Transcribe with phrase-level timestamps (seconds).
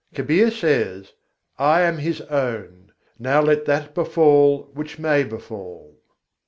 [0.15, 1.13] Kabîr says:
[1.59, 5.99] "I am His own: now let that befall which may befall!"